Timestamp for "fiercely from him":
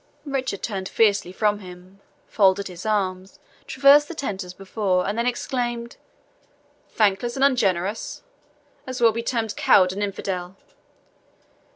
0.89-1.99